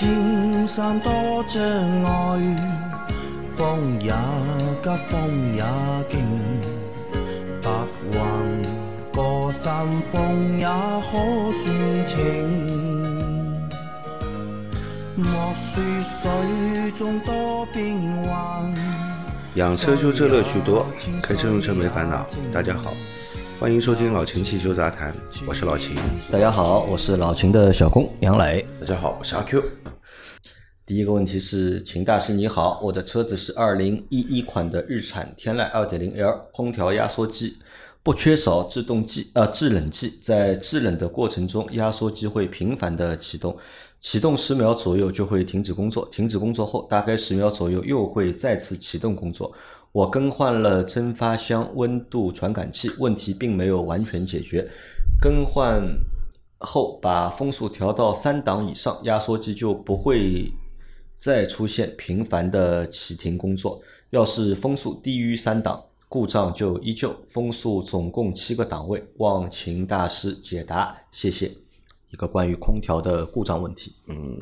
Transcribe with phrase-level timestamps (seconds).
[0.00, 1.12] 莫说青山多
[1.46, 1.62] 障
[2.04, 2.56] 碍，
[3.48, 4.10] 风也
[4.82, 5.62] 急，风也
[6.10, 6.20] 劲，
[7.62, 7.70] 白
[8.12, 8.18] 云
[9.12, 11.12] 过山峰也可
[11.62, 12.16] 算情。
[15.16, 18.74] 莫说水中多变幻。
[19.56, 20.86] 养车修车乐趣多，
[21.22, 22.26] 开车用车没烦恼。
[22.50, 22.94] 大家好，
[23.58, 25.14] 欢迎收听老秦汽修杂谈，
[25.46, 25.94] 我是老秦。
[26.32, 28.64] 大家好，我是老秦的小工杨磊。
[28.80, 29.62] 大家好，我是阿 Q。
[30.90, 37.56] 第一个问题是，秦大师你好，我的车子是二零一一款的日产天籁二点零 L，空调压缩机
[38.02, 43.56] 不缺少制动剂呃制冷剂，在制冷的过程中，压缩机会频繁的启动，
[44.00, 49.52] 启动十秒左右就会停止工作，停止工作后大概十秒左右又会再次启动工作。
[49.92, 54.68] 我更换了蒸发箱温度传感器，问题并没有完全解决。
[55.20, 55.80] 更换
[56.58, 60.52] 后把风速调到三档以上，压缩机就不会
[61.20, 63.82] 再出现频繁的启停工作。
[64.08, 67.14] 要是风速低于三档，故障就依旧。
[67.30, 71.54] 风速总共七个档位，望秦大师解答，谢谢。
[72.08, 74.36] 一个关于空调的故障问题，嗯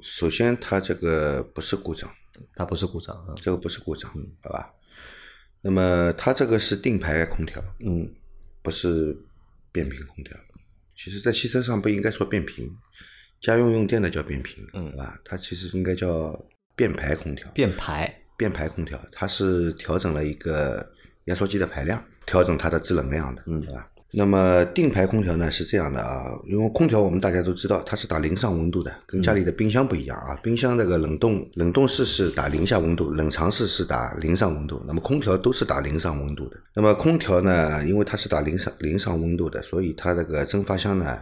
[0.00, 2.08] 首先，它这个不是故障，
[2.54, 4.08] 它不是故障啊，这个不是故障，
[4.42, 4.72] 好吧？
[5.62, 8.08] 那么它这个是定排空调，嗯，
[8.62, 9.16] 不是
[9.72, 10.36] 变频空调。
[10.94, 12.70] 其实，在汽车上不应该说变频，
[13.44, 15.20] 家用用电的叫变频，嗯，对吧？
[15.24, 16.34] 它其实应该叫
[16.74, 17.46] 变排空调。
[17.52, 20.84] 变排，变排空调，它是调整了一个
[21.26, 23.90] 压缩机的排量，调整它的制冷量的，嗯，对吧？
[24.16, 30.38] 那么定排空调呢是这样的啊，因为空调我们大家都知道它是打零上温度的，跟家里的冰箱不一样啊。
[30.40, 36.56] 冰箱那个冷冻冷冻室是打零下温度，冷藏室是打零上温度，那么空调都是打零上温度的。
[36.74, 41.18] 那么空调呢，因为它是打零上零上温度的，所以它那个蒸发箱呢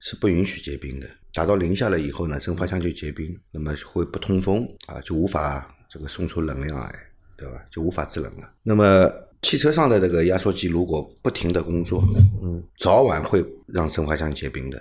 [0.00, 1.06] 是不允许结冰的。
[1.34, 6.94] 打到零下了以后呢，蒸发箱就结冰，那么会不通风啊，就无法这个送出能量来，
[7.36, 7.60] 对吧？
[7.72, 8.48] 就无法制冷了。
[8.62, 9.10] 那么
[9.42, 12.04] 汽车上的这个压缩机如果不停的工作，
[12.40, 14.80] 嗯，早晚会让蒸发箱结冰的。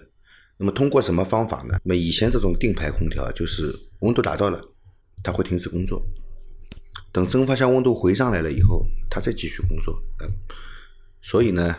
[0.55, 1.79] 那么通过什么方法呢？
[1.83, 4.61] 那么以前这种定排空调就是温度达到了，
[5.23, 6.05] 它会停止工作，
[7.11, 9.91] 等蒸发箱温度回上来了以后，它再继续工作。
[10.19, 10.27] 呃，
[11.19, 11.75] 所以呢，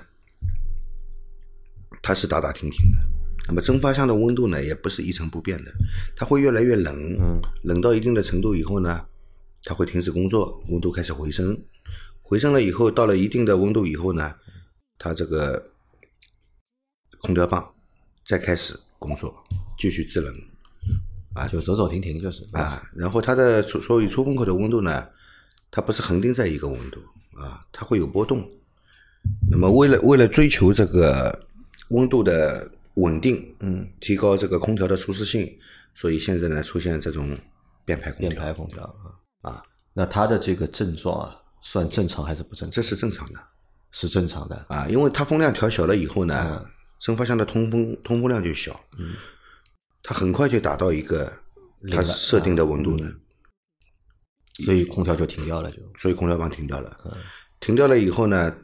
[2.02, 3.13] 它是打打停停的。
[3.47, 5.72] 那么蒸发箱的温度呢，也不是一成不变的，
[6.16, 9.06] 它会越来越冷，嗯，冷到一定的程度以后呢，
[9.65, 11.59] 它会停止工作，温度开始回升。
[12.22, 14.34] 回升了以后，到了一定的温度以后呢，
[14.99, 15.71] 它这个
[17.19, 17.75] 空调棒
[18.25, 19.44] 再开始工作，
[19.78, 20.34] 继续制冷，
[21.34, 22.82] 啊，就走走停停就是啊。
[22.97, 25.06] 然后它的出所以出风口的温度呢，
[25.71, 26.99] 它不是恒定在一个温度
[27.38, 28.50] 啊，它会有波动。
[29.50, 31.47] 那么为了为了追求这个
[31.88, 35.59] 温度的稳定，嗯，提高这个空调的舒适性，
[35.94, 37.37] 所以现在呢出现这种
[37.84, 38.31] 变排空调。
[38.31, 39.50] 变排空调啊。
[39.50, 39.62] 啊，
[39.93, 41.41] 那它的这个症状啊。
[41.66, 42.71] 算正常还是不正常？
[42.71, 43.41] 这是正常的，
[43.91, 44.66] 是正常的。
[44.69, 46.62] 啊，因为它风量调小了以后呢，
[47.00, 49.15] 蒸发箱的通风通风量就小，嗯，
[50.03, 51.32] 它很快就达到一个
[51.91, 53.11] 它设定的温度呢，
[54.62, 55.78] 所以空调就停掉了，就。
[55.99, 57.00] 所以空调棒停掉了，
[57.61, 58.55] 停掉了以后呢，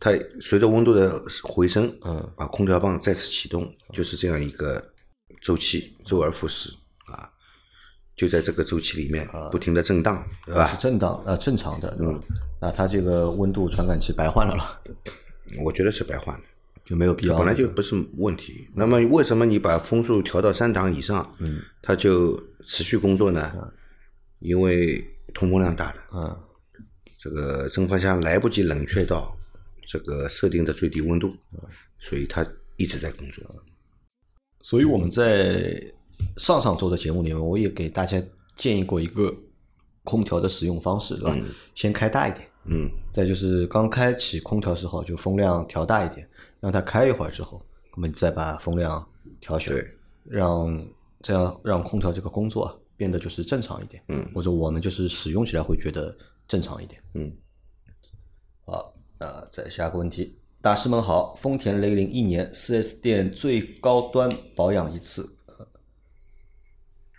[0.00, 4.92] 它随着温度的回升，嗯，把空调棒再次启动，就是这样一个
[5.40, 6.70] 周期，周而复始
[7.06, 7.30] 啊。
[8.16, 10.68] 就在这个周期里面不停的震荡，对吧？
[10.68, 12.20] 是震荡，啊，正常的，对吧？
[12.60, 14.80] 那它这个温度传感器白换了了？
[15.62, 16.44] 我觉得是白换的，
[16.86, 17.36] 就没有必要。
[17.36, 18.68] 本来就不是问题。
[18.74, 23.52] 那么为什么你把风速调到三档以上，嗯，它就持续工作呢？
[24.38, 26.36] 因为通风量大了，嗯，
[27.18, 29.35] 这个蒸发箱来不及冷却到
[29.86, 31.34] 这个设定的最低温度，
[31.98, 33.42] 所以它一直在工作。
[34.60, 35.80] 所以我们在。
[36.38, 38.22] 上上周的节目里面，我也给大家
[38.56, 39.34] 建议过一个
[40.02, 41.36] 空调的使用方式，对吧？
[41.74, 46.26] 先开大一点，嗯，再就是刚开启空调时候就风量调大一点，
[46.58, 47.60] 让它开一会儿之后，
[47.92, 49.06] 我们再把风量
[49.40, 49.72] 调小，
[50.24, 50.86] 让
[51.20, 56.16] 这样让空调这个工作变得就是正常一点，嗯，或者我们就是使用起来会觉得
[56.48, 57.30] 正常一点，嗯。
[58.64, 65.38] 好，那再下个问题，大师们好，丰田雷凌一年四 S 店最高端保养一次。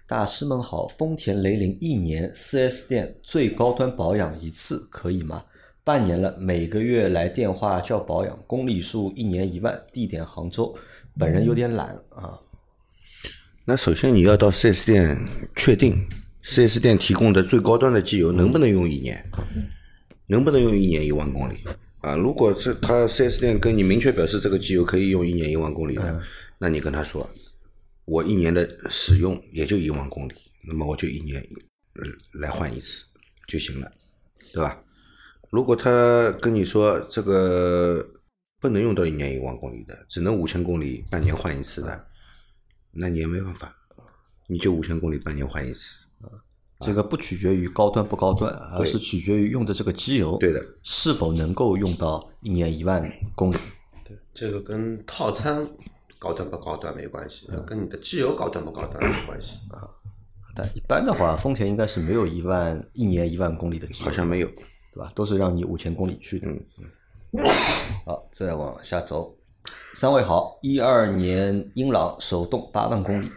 [0.07, 5.43] 大师们好，丰田雷凌一年四 S 店最高端保养一次可以吗？
[5.83, 10.75] 半年了，每个月来电话叫保养，公里数一年一万，地点杭州，
[11.17, 12.39] 本人有点懒啊。
[13.65, 15.17] 那首先你要到四 S 店
[15.55, 16.05] 确定
[16.43, 19.21] 四 S 店提供的最高端的机油能不能用一年，
[20.27, 21.57] 能不能用一年一万公里
[22.01, 22.15] 啊？
[22.15, 26.21] 如果是他 4S 店跟你明确表示这个机油可以用一年一万公里的，
[26.57, 27.29] 那你跟他说。
[28.09, 30.33] 我一年的使用也就一万公里，
[30.65, 31.45] 那么我就一年
[31.95, 33.03] 呃来换一次
[33.49, 33.91] 就行了，
[34.53, 34.81] 对吧？
[35.49, 38.07] 如果他跟你说这个
[38.61, 42.07] 不能用到一年一万公里的，只能五千公里半年换一次的，
[42.91, 43.75] 那你也没办法，
[44.47, 45.97] 你就五千公里半年换一次。
[46.81, 53.57] 这个不取决于高端不高端，而是取决于用的这个机油对的是否能够用到一年一万公里。
[54.03, 55.67] 对这个跟套餐
[56.19, 59.89] 高端不高端没关系，跟你的机油高端不高端没关系啊。
[60.55, 65.11] 但一般的话，丰田应该是没有一万一年一万公里的机油，好像没有，对吧？
[65.15, 66.47] 都是让你五千公里去的。
[66.47, 67.43] 嗯
[68.05, 69.35] 好，再往下走。
[69.93, 73.29] 三位好，一二年英朗手动八万公里，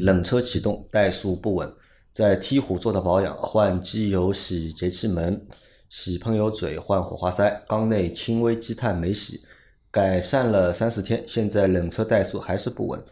[0.00, 1.72] 冷车启动，怠速不稳，
[2.14, 5.44] 在梯虎做的保养，换机油、洗节气门、
[5.90, 9.44] 洗喷油嘴、换火花塞，缸内轻微积碳没洗，
[9.90, 13.04] 改善了三四天，现在冷车怠速还是不稳，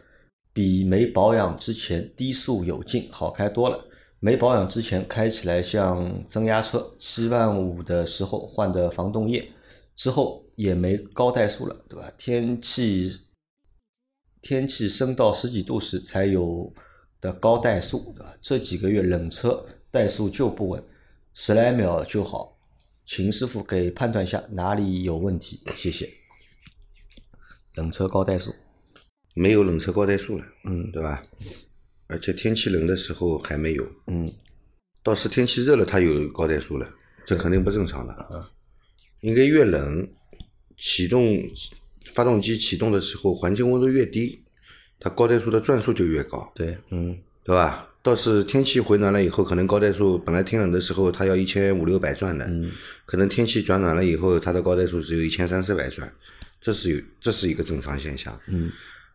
[0.53, 3.77] 比没保养之前低速有劲，好开多了。
[4.21, 9.45] 没保养之前开起来像增压车，七万五的时候换的防冻液，
[9.97, 12.09] 之后也没高怠速了，对吧？
[12.17, 13.11] 天气
[14.41, 16.73] 天气升到十几度时才有
[17.23, 20.83] 的高怠速，这几个月冷车怠速就不稳，
[21.33, 22.59] 十来秒就好，
[23.05, 26.09] 秦师傅给判断一下哪里有问题，谢谢。
[27.75, 28.53] 冷车高怠速，
[29.33, 31.21] 没有冷车高怠速了，嗯对吧？
[32.07, 34.29] 而且天气冷的时候还没有，嗯，
[35.01, 36.93] 倒是天气热了它有高怠速了，
[37.25, 38.51] 这肯定不正常的。
[39.21, 40.05] 应该越冷，
[40.77, 41.41] 启动
[42.13, 44.42] 发动机启动的时候，环境温度越低，
[45.03, 47.89] 它高怠速的转速就越高，对，嗯，对吧？
[48.01, 52.49] 倒是天气回暖了以后，可能高怠速本来天冷的时候它要一千五六百转的，
[53.05, 56.09] 可能天气转暖了以后，它的高怠速只有一千三四百转，
[56.61, 58.37] 这是有这是一个正常现象。
[58.47, 58.71] 嗯，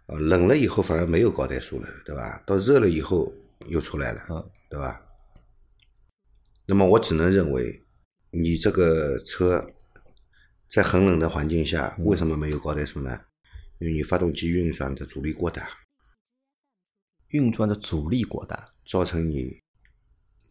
[0.07, 2.43] 呃，冷了以后反而没有高怠速了，对吧？
[2.47, 3.33] 到热了以后
[3.69, 5.01] 又出来了，嗯对吧？
[6.67, 7.83] 那么我只能认为，
[8.31, 9.67] 你这个车
[10.69, 13.19] 在很冷的环境下，为什么没有高怠速呢？
[13.79, 15.69] 因为你发动机运转的阻力过大，
[17.29, 19.61] 运转的阻力过大，造成你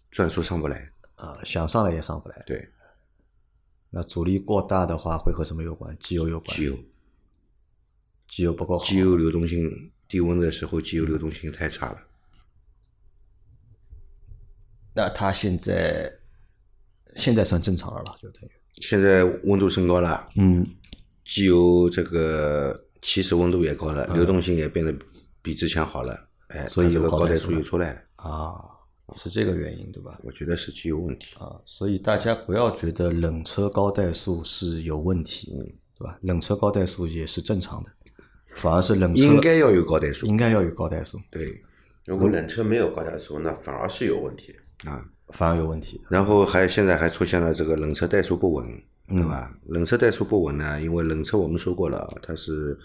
[0.10, 0.92] 转速上不来。
[1.16, 2.44] 啊、想上来也上不来。
[2.46, 2.70] 对，
[3.90, 5.98] 那阻力过大的话，会和什么有关？
[6.00, 6.56] 机油有关。
[6.56, 6.78] 机油，
[8.30, 8.86] 机油不够好。
[8.86, 12.08] 机油流动性低温的时候，机油流动性太差了。
[14.94, 16.12] 那它现在
[17.16, 18.16] 现在算正常了吧？
[18.22, 18.52] 就等于。
[18.82, 20.64] 现在温度升高了，嗯，
[21.26, 24.94] 机油这个起始温度也高了，流动性也变得
[25.42, 26.14] 比之前好了，
[26.50, 28.02] 哎，嗯所以它这个高怠速又出来了。
[28.16, 28.60] 啊，
[29.16, 30.20] 是这个原因对吧？
[30.24, 31.36] 我觉得是机油问题。
[31.40, 35.54] 啊，所以大家不要觉得冷车高怠速是有问题，
[35.98, 36.18] 对吧？
[36.22, 37.90] 冷车高怠速也是正常的，
[38.56, 41.64] 反而是冷车应该要有高怠速应，该要有高怠速，对
[42.06, 44.56] 如果冷车没有高怠速，那反而是有问题。
[44.86, 45.06] 啊。
[45.34, 46.02] 反而有问题。
[46.10, 48.66] 然后还现在还出现了这个冷车怠速不稳，
[49.10, 49.52] 对吧？
[49.68, 52.78] 冷车怠速不稳呢，因为冷车我们说过了，它是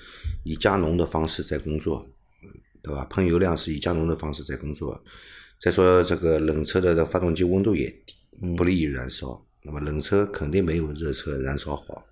[0.45, 2.09] 以加浓的方式在工作，
[2.83, 3.05] 对吧？
[3.07, 5.03] 喷油量是以加浓的方式在工作。
[5.61, 9.41] 再说这个冷车的发动机温度也低，不利于燃烧。
[9.65, 12.05] 那么冷车肯定没有热车燃烧好。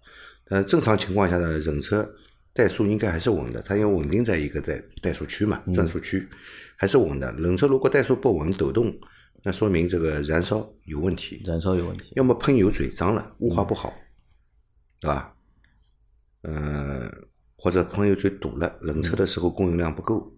[0.46, 2.08] 但正常情况下呢，冷车
[2.54, 6.28] 怠速应该还是稳的，它因为稳定在一个怠怠速区嘛，转速区
[6.76, 7.32] 还是稳的。
[7.32, 8.96] 冷车如果怠速不稳、抖动，
[9.42, 11.42] 那说明这个燃烧有问题。
[11.46, 13.92] 燃烧有问题，要么喷油嘴脏了，雾化不好，
[15.00, 15.34] 对吧？
[16.42, 17.10] 嗯，
[17.56, 20.32] 或者喷油嘴堵了，冷车的时候供应量不够，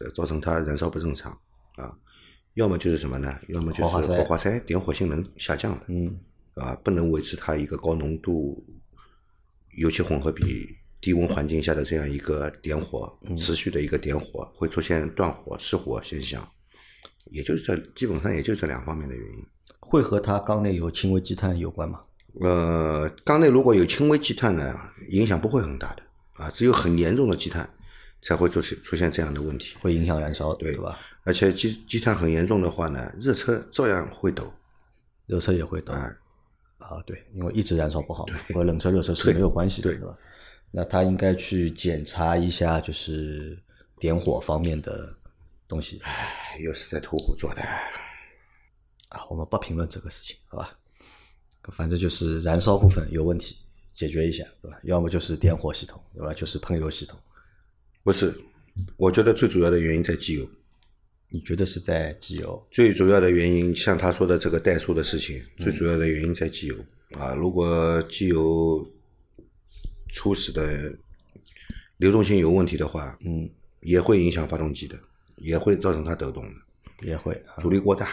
[0.00, 1.32] 呃造成它燃烧不正常
[1.76, 1.96] 啊。
[2.54, 3.36] 要么就是什么呢？
[3.48, 6.18] 要么就是火花塞火花塞点火性能下降了，嗯，
[6.54, 8.64] 啊，不能维持它一个高浓度
[9.76, 10.68] 油气混合比
[11.00, 16.48] 低温环境下的这样一个点火，持续的一个点火，会出现断火、失火现象。
[17.34, 19.44] 也就是这，基本上也就这两方面的原因。
[19.80, 22.00] 会和它缸内有轻微积碳有关吗？
[22.40, 24.74] 呃，缸内如果有轻微积碳呢，
[25.10, 26.02] 影响不会很大的
[26.34, 27.68] 啊，只有很严重的积碳
[28.22, 29.76] 才会出现出现这样的问题。
[29.80, 30.98] 会影响燃烧，对吧？
[31.24, 34.52] 而且积积碳很严重的话呢，热车照样会抖
[35.26, 36.16] 热车也会抖啊。
[36.78, 40.16] 啊，对，因为一直燃烧不好嘛，和冷车、热车是没有关系的，对对吧？
[40.70, 43.56] 那他应该去检查一下，就是
[43.98, 45.08] 点火方面的
[45.66, 47.62] 东西哎又是在途虎做的。
[49.10, 50.76] 啊，我们不评论这个事情，好吧？
[51.76, 53.56] 反正就是燃烧部分有问题，
[53.94, 54.78] 解决一下，对吧？
[54.82, 56.34] 要么就是点火系统，对吧？
[56.34, 57.18] 就是喷油系统。
[58.02, 58.34] 不是，
[58.96, 60.48] 我觉得最主要的原因在机油。
[61.28, 62.66] 你觉得是在机油？
[62.70, 66.76] 最主要的原因，像他说的这个怠速的事情，最主要的原因在机油
[67.18, 67.34] 啊。
[67.34, 68.86] 如果机油
[70.12, 70.96] 初始的
[71.96, 74.96] 流动性有问题的话，嗯，也会影响发动机的，
[75.36, 76.50] 也会造成它抖动的，
[77.06, 77.34] 也会。
[77.46, 78.08] 啊阻力过大。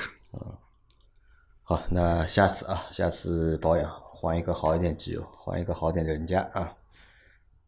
[1.63, 6.73] 好，那下次啊，下次保养换一个好一点机油，换一个好点的人家啊。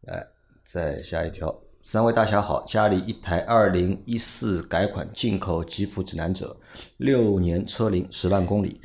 [0.02, 0.26] 来，
[0.62, 6.54] 再下一条，三位大侠好，家里一台二零一四改款进口吉普指南者，
[6.98, 8.78] 六年车龄，十万公里，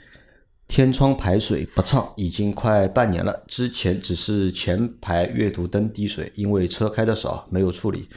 [0.69, 3.43] 天窗排水不畅，已经快半年了。
[3.47, 8.07] 之前只是前排阅读灯滴水，因为车开的少，没有处理。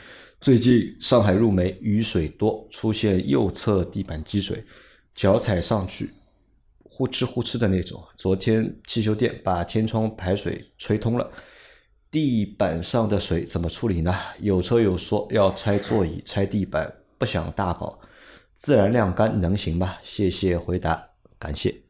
[0.42, 4.64] 最近上海入梅，雨水多，出现右侧地板积水，
[5.14, 6.10] 脚踩上去
[6.82, 8.02] 呼哧呼哧的那种。
[8.16, 11.30] 昨天汽修店把天窗排水吹通了，
[12.10, 14.12] 地板上的水怎么处理呢？
[14.40, 18.00] 有车友说要拆座椅、拆地板，不想大搞，
[18.56, 19.98] 自然晾干能行吗？
[20.02, 21.82] 谢谢回答，感谢。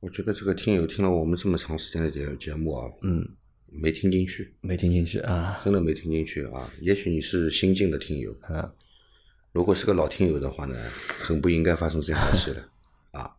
[0.00, 3.26] 我觉得这个听友听了我们这么长时间的节节目啊，嗯，
[3.70, 5.60] 没听进去，没听进去啊？
[5.64, 6.70] 真的没听进去啊。
[6.80, 8.70] 也许你是新进的听友，啊，
[9.52, 10.74] 如果是个老听友的话呢，
[11.18, 13.30] 很不应该发生这样的事了啊。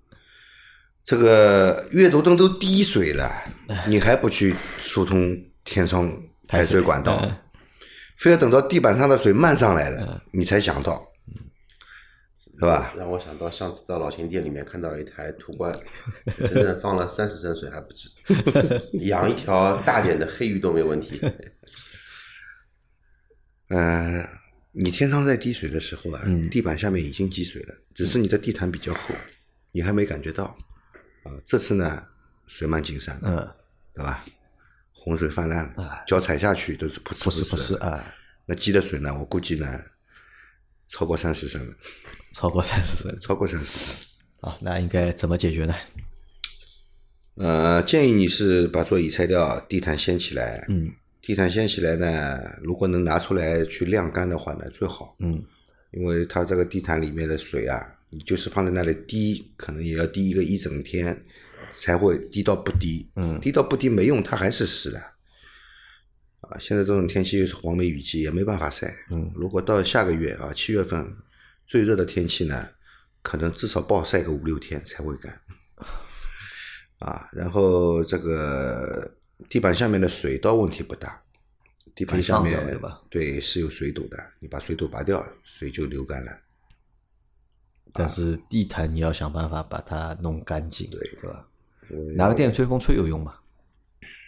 [1.03, 3.31] 这个阅读灯都滴水了，
[3.89, 6.11] 你还不去疏通天窗
[6.47, 7.27] 排水管道，
[8.17, 11.08] 非要等到地板上的水漫上来了，你才想到，
[12.59, 12.93] 是吧？
[12.97, 15.73] 让我想到上次到老秦店里面看到一台途观，
[16.45, 18.09] 整整放了三十升水还不止，
[19.07, 21.21] 养一条大点的黑鱼都没问题。
[23.69, 24.27] 呃，
[24.71, 29.13] 你天窗在滴水的时候啊，嗯地板下面已经积水了，只是你的地毯比较厚，
[29.71, 30.45] 你还没感觉到。
[31.23, 32.03] 啊、这次呢，
[32.47, 33.47] 水漫金山了，嗯，
[33.93, 34.25] 对吧？
[34.91, 37.55] 洪水泛滥了啊，脚踩下去都是噗呲不是不。
[37.57, 38.03] 是啊，
[38.45, 39.81] 那积的水呢，我估计呢，
[40.87, 41.75] 超过三十升了，
[42.33, 43.19] 超过三十升。
[43.19, 43.95] 超过三十升。
[44.41, 45.75] 啊，那应该怎么解决呢？
[47.35, 50.65] 呃，建议你是把座椅拆掉，地毯掀起来。
[50.69, 50.89] 嗯
[51.21, 55.15] 地毯掀起来呢，如果能拿出来去晾干的话呢，最好。
[55.19, 55.43] 嗯
[55.91, 61.25] 因为它这个地毯里面的水啊，你就是放在那里滴，可能也要滴一个一整天，
[61.73, 63.07] 才会滴到不滴。
[63.15, 64.99] 嗯滴到不滴没用，它还是湿的。
[66.41, 68.93] 啊，现在这种天气又是黄梅雨季，也没办法晒。
[69.11, 71.05] 嗯如果到下个月啊，七月份
[71.69, 72.67] 最热的天气呢，
[73.21, 75.39] 可能至少暴晒个五六天才会干。
[76.97, 79.15] 啊，然后这个
[79.47, 81.21] 地板下面的水倒问题不大，
[81.93, 82.59] 地板下面
[83.07, 86.31] 对是有水堵的，你把水堵拔掉，水就流干了。
[87.93, 91.47] 但是地毯你要想办法把它弄干净，对对吧？
[92.15, 93.35] 拿个电吹风吹有用吗？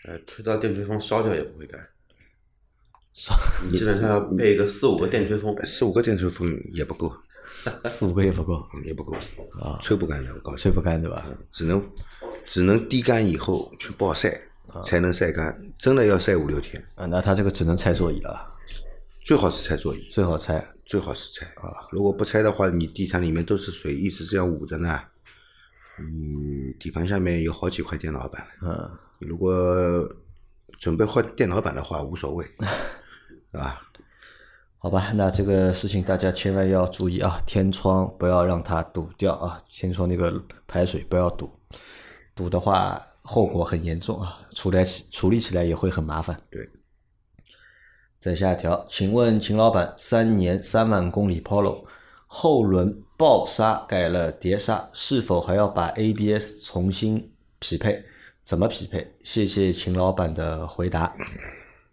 [0.05, 1.87] 呃，吹到电吹风烧掉也不会干。
[3.69, 7.13] 你基本上要备一个四五个电吹风， 四五个电吹风也不够，
[7.85, 9.13] 四五个也不够，嗯也不够
[9.59, 11.25] 啊吹不干的，我告诉你，吹不干对吧？
[11.51, 11.81] 只能
[12.45, 14.39] 只能滴干以后去暴晒，
[14.83, 15.57] 才能晒干。
[15.77, 18.51] 真的要晒五六天，啊，那它这个只能拆座椅了，
[19.23, 20.65] 最好是拆座椅，最好拆。
[20.83, 21.87] 最好是拆啊。
[21.91, 24.99] 如果不拆的话，你地毯里面都是水，一直这样捂着呢，
[25.97, 28.45] 嗯，底盘下面有好几块电脑板。
[28.61, 29.55] 嗯，如果
[30.77, 33.87] 准备换电脑板的话，无所谓， 是吧？
[34.83, 41.47] 好吧，那这个事情大家千万要注意啊，天窗不要让它堵掉啊，天窗那个排水不要堵，
[42.33, 46.35] 堵的话后果很严重啊，处理起处理起来也会很麻烦。
[46.49, 46.67] 对。
[48.17, 51.85] 再下一条，请问秦老板，三年三万公里 Polo
[52.25, 58.03] 后轮爆刹改了碟刹，是否还要把 ABS 重新匹配？
[58.43, 59.15] 怎么匹配？
[59.23, 61.13] 谢谢秦老板的回答。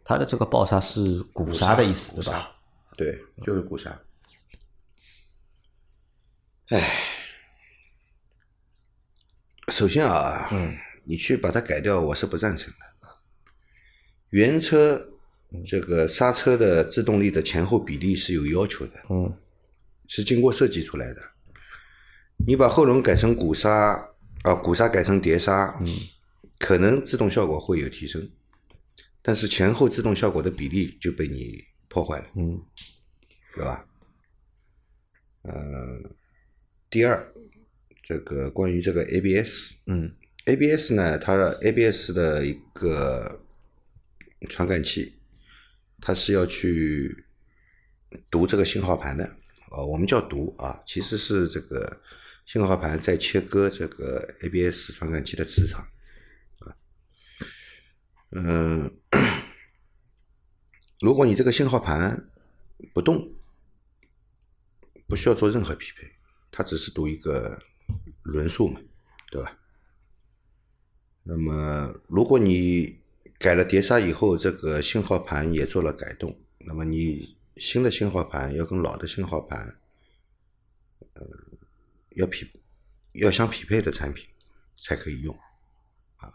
[0.03, 2.55] 他的这个爆刹是鼓刹的意思，对吧？
[2.99, 3.97] 对，就是鼓刹。
[9.69, 10.75] 首先啊，嗯
[11.05, 12.79] 你去把它改掉，我是不赞成的。
[14.31, 15.11] 原车
[15.65, 19.33] 这个刹车的制动力的前后比例是有要求的，嗯
[20.09, 21.23] 是经过设计出来的。
[22.45, 23.71] 你把后轮改成鼓刹，
[24.43, 25.87] 啊，鼓刹改成碟刹，嗯，
[26.59, 28.29] 可能制动效果会有提升，
[29.23, 32.27] 但是前后制动效果的比例就被你破坏了。
[32.35, 32.63] 嗯
[33.55, 33.85] 对吧？
[35.43, 36.01] 呃，
[36.89, 37.33] 第二，
[38.03, 40.15] 这个关于这个 ABS，嗯
[40.45, 43.41] ABS 呢，它 ABS 的一个
[44.49, 45.15] 传感器，
[46.01, 47.25] 它是要去
[48.31, 49.37] 读这个信号盘的，
[49.73, 52.01] 呃，我们叫读啊，其实是这个
[52.47, 55.81] 信号盘在切割这个 ABS 传感器的磁场
[56.61, 56.77] 啊。
[58.33, 58.98] 嗯，
[61.01, 62.31] 如果你这个信号盘
[62.93, 63.35] 不动，
[65.07, 66.11] 不需要做任何匹配，
[66.51, 67.63] 它只是读一个
[68.23, 68.81] 轮数嘛，
[69.31, 69.59] 对吧？
[71.23, 73.01] 那么，如果你
[73.39, 79.79] 改了碟刹以后，这个信号盘也做了改动，那么你新的信号盘要跟老的信号盘，
[81.15, 81.27] 呃，
[82.17, 82.51] 要匹
[83.13, 84.27] 要相匹配的产品
[84.77, 85.39] 才可以用
[86.17, 86.33] 啊。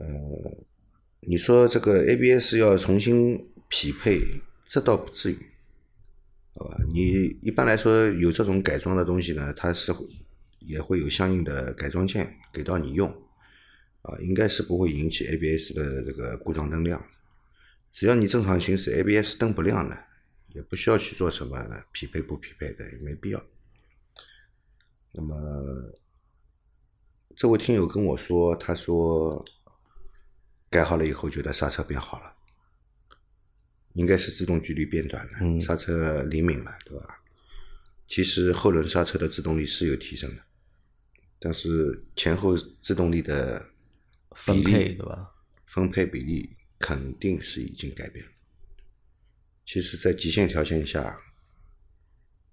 [0.00, 0.66] 嗯，
[1.20, 4.20] 你说这个 ABS 要重新匹配，
[4.66, 5.38] 这倒不至于，
[6.54, 6.78] 好吧？
[6.92, 9.92] 你一般来说有这种改装的东西呢，它是
[10.60, 13.10] 也会有相应的改装件给到你用，
[14.02, 17.04] 啊，应该是不会引起 ABS 的这个故障灯亮。
[17.92, 19.96] 只要你正常行驶，ABS 灯不亮呢，
[20.54, 21.58] 也不需要去做什么
[21.92, 23.44] 匹配不匹配的，也没必要。
[25.12, 25.34] 那么，
[27.36, 29.44] 这位听友跟我说，他说
[30.70, 32.34] 改好了以后觉得刹车变好了，
[33.94, 37.22] 应该是制动距离变短了，刹车灵敏了，对吧？
[38.06, 40.42] 其实后轮刹车的制动力是有提升的，
[41.38, 43.70] 但是前后制动力的
[44.32, 45.34] 分配对吧？
[45.66, 48.32] 分配比例肯定是已经改变了。
[49.66, 51.20] 其实，在极限条件下，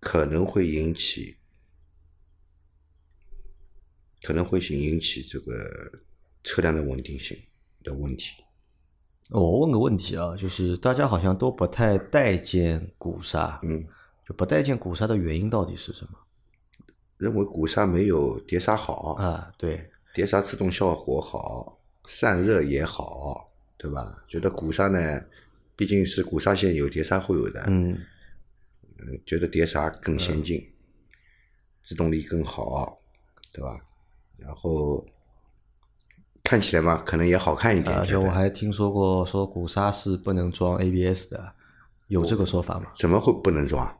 [0.01, 1.37] 可能会引起，
[4.21, 6.01] 可能会引起这个
[6.43, 7.41] 车辆的稳定性
[7.85, 8.43] 的问题。
[9.29, 13.87] 我问个问题啊，就是大家好像都不太待见鼓刹，嗯，
[14.27, 16.19] 就不待见鼓刹的原因到底是什么？
[17.17, 24.23] 认为鼓刹没有碟刹好，啊，对，碟刹制动效果好，散热也好，对吧？
[24.27, 25.23] 觉得鼓刹呢，
[25.75, 27.97] 毕竟是鼓刹线有碟刹会有的，嗯，
[28.97, 30.69] 嗯，觉得碟刹更先进，
[31.81, 32.99] 制动力更好，
[33.53, 33.79] 对吧？
[34.37, 35.03] 然后
[36.45, 37.93] 看起来嘛，可能也好看一点。
[37.97, 41.43] 而且我还听说过说鼓刹是不能装 ABS 的，
[42.07, 42.85] 有这个说法吗？
[42.95, 43.91] 怎么会不能装？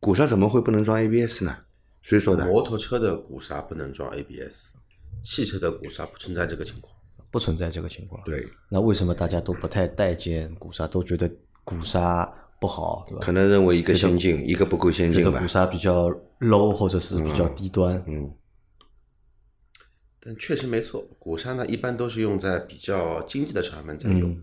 [0.00, 1.56] 鼓刹怎么会不能装 ABS 呢？
[2.00, 2.44] 谁说的？
[2.46, 4.74] 摩托车的鼓刹不能装 ABS，
[5.22, 6.92] 汽车的鼓刹不存在这个情况。
[7.30, 8.20] 不存在这个情况。
[8.24, 11.30] 对，那为什么大家都不太待见鼓刹，都觉得
[11.64, 12.30] 鼓刹
[12.60, 13.20] 不好，对吧？
[13.24, 15.46] 可能认为一个先进，一个不够先进吧这个鼓。
[15.46, 18.02] 刹比较 low 或者是比较低端。
[18.06, 18.34] 嗯，
[20.24, 24.30] 但确实没错，鼓刹呢一般都是用在比较经济的车上面在用。
[24.30, 24.42] 嗯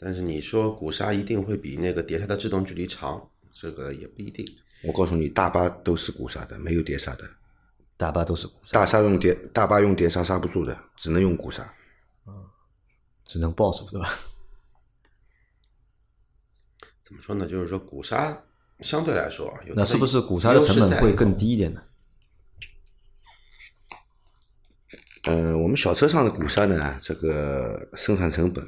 [0.00, 3.20] 但是你说鼓刹一定会比那个碟刹的制动距离长，
[3.52, 4.46] 这个也不一定。
[4.84, 7.28] 我告诉你，大巴都是鼓刹的，没有碟刹的。
[7.96, 11.68] 大巴都是鼓刹，大刹用碟，大巴用碟刹刹不住的，只能用鼓刹。
[13.24, 14.08] 只能抱住，对吧？
[17.02, 17.44] 怎么说呢？
[17.48, 18.40] 就是说鼓刹
[18.78, 21.36] 相对来说那是不是鼓刹的成本会更？
[21.36, 21.82] 低一点呢？
[25.28, 28.64] 嗯、我们小车上的鼓刹呢，这个生产成本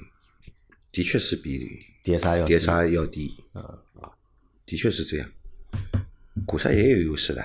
[0.92, 1.68] 的确是比
[2.02, 3.78] 碟刹要碟刹要低啊，
[4.66, 5.28] 的确是这样。
[6.46, 7.44] 鼓刹也有优势的，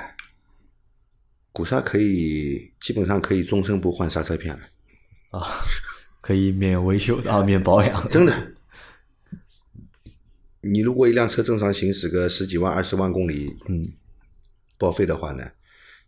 [1.52, 5.48] 鼓刹可以基本上可以终身不换刹车片了，啊，
[6.22, 8.08] 可以免维修啊，免保养。
[8.08, 8.52] 真的。
[10.62, 13.94] 你如果一辆车正常行驶个十几万、二十万公里，嗯，
[14.80, 15.52] 报废的话呢，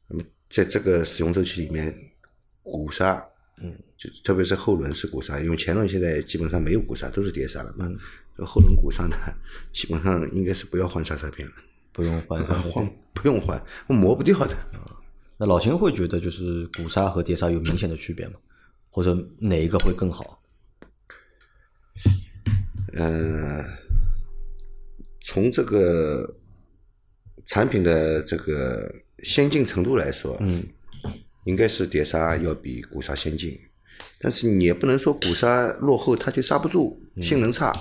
[0.07, 1.95] 那么在这个使用周期里面，
[2.71, 3.25] 鼓刹，
[3.61, 7.89] 嗯，就特别是后轮是鼓刹，因为前轮现在基本上没有鼓刹，都是碟刹了嘛。
[8.45, 9.15] 后轮鼓刹呢，
[9.73, 11.53] 基本上应该是不要换刹车片了，
[11.91, 12.87] 不用换刹车换。
[13.13, 14.55] 不用换，磨不掉的。
[15.39, 18.35] 那老秦会觉得就是鼓刹和碟刹有明显的区别吗？
[18.91, 20.39] 或者哪一个会更好？
[22.93, 23.65] 呃，
[25.21, 26.31] 从这个
[27.47, 30.63] 产品的这个先进程度来说，嗯，
[31.47, 33.57] 应该是碟刹要比鼓刹先进，
[34.19, 37.73] 但是你也不能说鼓刹落后它就刹不住，性能差，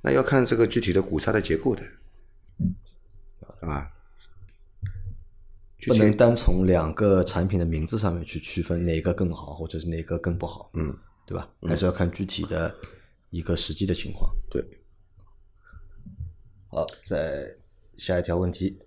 [0.00, 1.82] 那要看这个具体的鼓刹的结构的，
[3.60, 3.92] 啊，
[5.86, 11.46] 不能单从两个产品的名字上面去区分哪个更好，或者是哪个更不好，嗯，对吧？
[11.68, 12.74] 还是要看具体的
[13.28, 14.34] 一个实际的情况。
[14.50, 14.64] 对，
[16.68, 17.54] 好，再
[17.98, 18.78] 下一条问题，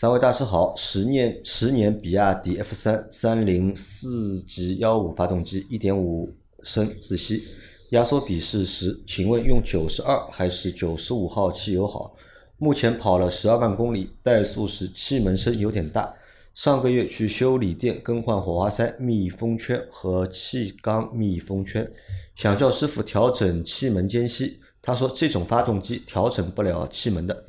[0.00, 6.32] 三位大师好，十年十年比亚迪 F 三三零四级幺五发动机，一点五
[6.62, 7.42] 升自吸，
[7.90, 12.14] 压缩比是十，请问用九十二还是九十五号汽油好？
[12.58, 16.14] 目前跑了十二万公里，怠速时气门声有点大。
[16.54, 21.90] 上个月去修理店更换火花塞密封圈和气缸密封圈，
[22.36, 27.44] 想叫师傅调整气门间隙，他说这种发动机调整不了气门的。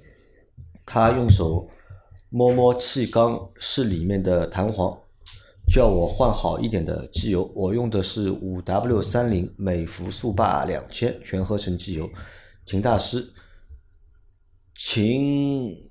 [0.83, 1.69] 他用手
[2.29, 4.95] 摸摸气缸是里面的弹簧，
[5.71, 7.51] 叫我换好一点的机油。
[7.55, 12.09] 我用的是五 W 三零美孚速霸两千全合成机油，
[12.65, 13.27] 秦大师，
[14.75, 15.89] 秦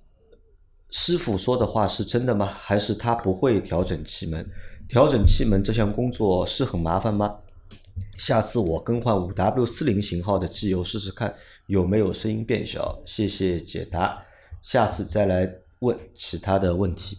[0.91, 2.47] 师傅说的话是真的吗？
[2.47, 4.49] 还是他不会调整气门？
[4.89, 7.37] 调整气门这项工作是很麻烦吗？
[8.17, 11.35] 下次我更换五 W 四零型号的机油试试看
[11.67, 14.25] 有没有声音变小，谢谢解答。
[14.63, 17.19] 下次再来问其他的问题。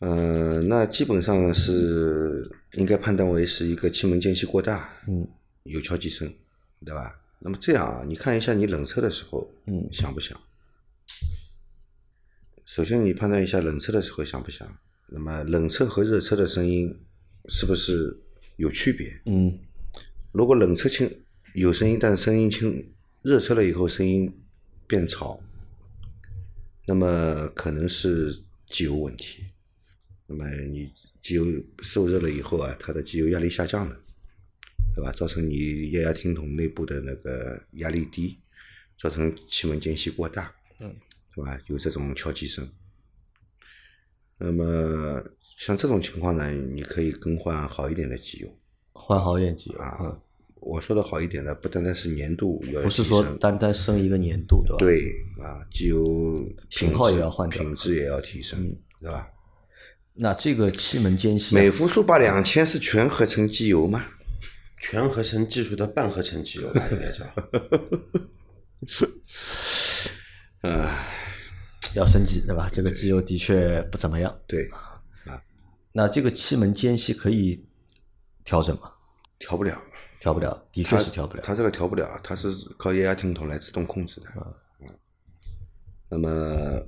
[0.00, 5.28] 嗯，那基本上是应该判断为是一个气门间隙过大，嗯，
[5.64, 6.32] 有敲击声，
[6.86, 7.20] 对吧？
[7.38, 10.38] 那么这样啊，你看一下你冷车的时候，嗯响不响？
[12.64, 14.66] 首先你判断一下冷车的时候响不响，
[15.08, 16.94] 那么冷车和热车的声音
[17.48, 18.16] 是不是
[18.56, 19.20] 有区别？
[19.26, 19.58] 嗯
[20.32, 21.10] 如果冷车轻
[21.54, 22.92] 有声音，但是声音轻，
[23.22, 24.32] 热车了以后声音
[24.86, 25.42] 变吵，
[26.90, 28.34] 那么可能是
[28.66, 29.44] 机油问题。
[30.26, 31.44] 那么你机油
[31.80, 33.96] 受热了以后啊，它的机油压力下降了，
[34.96, 35.12] 对吧？
[35.12, 35.54] 造成你
[35.88, 38.40] 液压听筒内部的那个压力低，
[38.98, 40.92] 造成气门间隙过大，嗯，
[41.36, 41.60] 对吧？
[41.68, 42.68] 有这种敲击声。
[44.36, 45.22] 那么
[45.58, 48.58] 像这种情况呢，你可以更换好一点的机油。
[48.94, 50.20] 换好一点机油，啊嗯，
[50.60, 54.78] 我说的好一点的，不单单是年度要不是说单单升一个年度，对吧？。
[54.78, 59.26] 对啊，机油型号品质也要换品质也要提升，对吧？
[60.12, 64.04] 那这个气门间隙啊、美孚速霸两千是全合成机油吗？
[64.82, 67.24] 全合成技术的半合成机油吧，应该叫。
[70.68, 71.06] 啊，
[71.94, 72.68] 要升级，对吧？
[72.70, 74.38] 这个机油的确不怎么样。
[74.46, 74.68] 对
[75.24, 75.42] 啊，
[75.92, 77.64] 那这个气门间隙可以
[78.44, 78.92] 调整吗？
[79.38, 79.82] 调不了，
[80.20, 81.42] 调不了，的确是调不了。
[81.42, 84.28] 它这个调不了，它是靠液压听筒来自动控制的。
[84.80, 84.88] 嗯，
[86.10, 86.80] 那么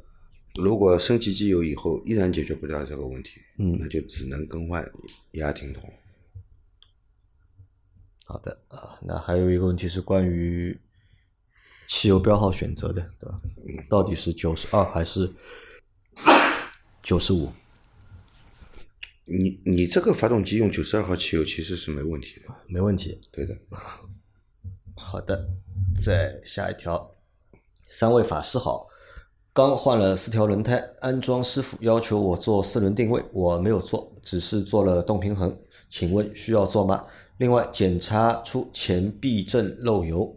[0.57, 4.85] 如果升级机油以后依然解决不了这个问题，嗯那就只能更换
[5.31, 5.83] 液压听筒。
[8.27, 10.79] 好的啊，那还有一个问题是关于
[11.89, 13.41] 汽油标号选择的，对吧？
[13.89, 15.31] 到底是九十二还是
[17.03, 17.51] 九十五？
[19.39, 23.21] 你你这个发动机用九十二号汽油其实是没问题的，没问题。
[23.31, 23.57] 对的。
[24.95, 25.49] 好的，
[26.01, 27.15] 再下一条，
[27.89, 28.87] 三位法师好，
[29.53, 35.59] 刚换了四条轮胎，安装师傅要求我做四轮定位，我没有做，只是做了动平衡，
[35.91, 37.05] 请问需要做吗？
[37.39, 40.37] 另外检查出前避震漏油，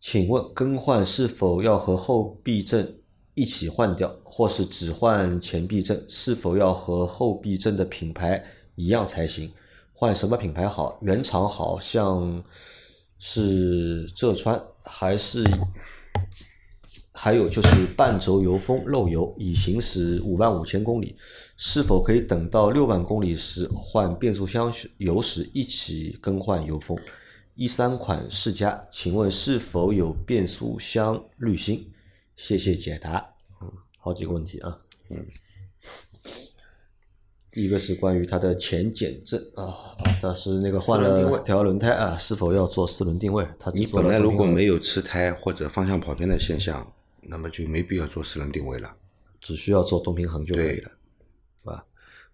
[0.00, 3.00] 请问更换是否要和后避震
[3.38, 6.04] 一起换掉，或是只换前避震？
[6.08, 9.48] 是否要和后避震的品牌一样才行？
[9.92, 10.98] 换什么品牌好？
[11.02, 12.42] 原厂好像
[13.20, 15.44] 是浙川，还是
[17.12, 21.14] 还有就是半轴油封漏油，已行驶五万五千公里，
[21.56, 26.98] 是否可以等到六万公里时换变速箱油时一起更换油封？
[27.54, 31.88] 一三款世嘉，请问是否有变速箱滤芯？
[32.38, 33.34] 谢谢解答。
[33.60, 34.80] 嗯，好几个问题啊。
[35.10, 35.26] 嗯，
[37.50, 43.44] 第一个是关于它的前减震啊，啊，但是那个换了四条轮胎啊，是否要做四轮定位？
[43.58, 46.90] 它你本来如果没有吃胎或者方向跑偏的现象，
[47.22, 48.96] 那么就没必要做四轮定位了。
[49.40, 50.90] 只需要做动平衡就可以了，
[51.60, 51.84] 是吧？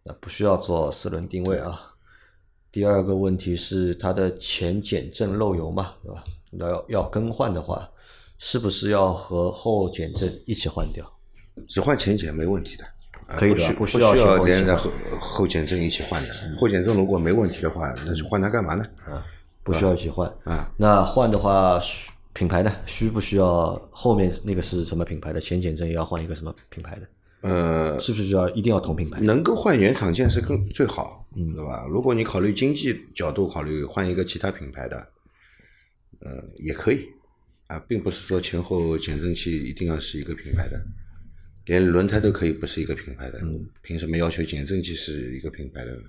[0.02, 1.94] 那不需要做四轮定位啊。
[2.70, 6.24] 第二个问题是它的前减震漏油嘛，对吧？
[6.52, 7.88] 要要更换的话，
[8.46, 11.02] 是不是要和后减震一起换掉？
[11.66, 12.84] 只换前减没问题的，
[13.26, 14.12] 啊可以的不需要
[14.44, 16.28] 连着后后减震一起换的。
[16.58, 18.84] 后减震如果没问题的话，那就换它干嘛呢？
[19.06, 19.24] 啊
[19.62, 20.70] 不需要一起换啊。
[20.76, 22.70] 那换的话，需品牌呢？
[22.84, 25.40] 需不需要后面那个是什么品牌的？
[25.40, 27.48] 前减震也要换一个什么品牌的？
[27.48, 29.18] 呃，是不是就要一定要同品牌？
[29.22, 31.86] 能够换原厂件是更最好，嗯，对吧？
[31.88, 34.98] 如果你考虑经济角度考虑换一个其他品牌的，
[36.20, 36.30] 呃，
[36.62, 37.08] 也可以
[37.66, 40.80] 啊，并不是说前后减震器一定要是一个品牌的，
[41.66, 46.02] 连轮胎都可以不是一个品牌的，嗯，凭什么要求减震器是一个品牌的呢？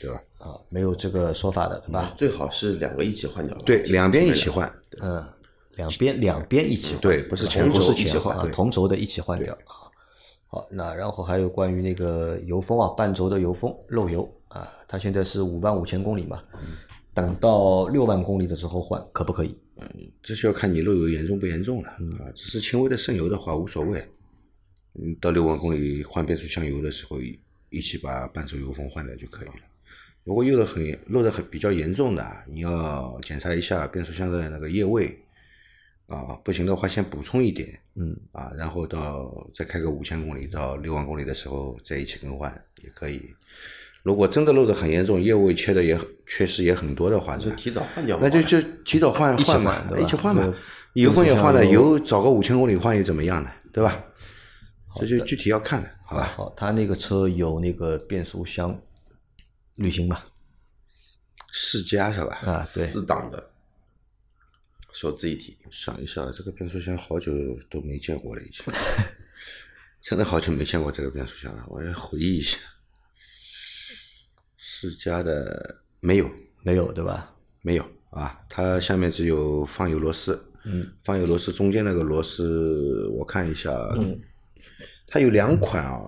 [0.00, 0.22] 对吧？
[0.38, 2.14] 啊，没有这个说法的，对吧？
[2.16, 3.56] 最好是两个一起换掉。
[3.62, 5.24] 对，两边一起换，嗯，
[5.76, 9.88] 两边两边一起换，对不是前不轴是前后啊，一起换对同轴的一起换掉啊。
[10.46, 16.42] 好，那然后还有关于那个油封啊，半轴的油封漏油啊，它现在是五万五千公里嘛，
[17.14, 19.56] 等到六万公里的时候换可不可以？
[20.22, 22.30] 这就要看你漏油严重不严重了啊。
[22.34, 24.00] 只是轻微的渗油的话无所谓，
[24.94, 27.38] 嗯，到六万公里换变速箱油的时候，一
[27.70, 29.54] 一起把半轴油封换掉就可以了。
[30.24, 35.18] 如果漏的很漏的很比较严重的，你要检查一下变速箱的那个液位
[36.06, 43.34] 啊，不行的话先补充一点，嗯啊，然后到再开个五千公里到六万公里的时候再一起更换也可以。
[44.02, 48.18] 如果真的漏的很严重，业务缺的也很缺失也很多的话，那就提早换掉。
[48.20, 50.54] 那就就提早换换嘛一起换嘛就。
[50.94, 53.50] 油封也换了，油油找个五千公里换又怎么样呢？
[53.72, 54.04] 对吧？
[55.00, 56.32] 这就具体要看的，好吧？
[56.36, 58.78] 好，他那个车有那个变速箱
[59.76, 60.26] 滤芯吧？
[61.50, 62.36] 世嘉是吧？
[62.44, 63.50] 啊，对，四档的
[64.92, 67.32] 手自一体，想一下，这个变速箱好久
[67.70, 68.62] 都没见过了，已经，
[70.02, 71.64] 真的好久没见过这个变速箱了。
[71.68, 72.58] 我要回忆一下，
[74.64, 76.30] 世嘉的没有
[76.62, 77.34] 没有对吧？
[77.62, 84.16] 没有啊，它下面只有放油螺丝，嗯，放油螺丝中间那个螺丝，我看一下，嗯，
[85.08, 85.98] 它有两款啊，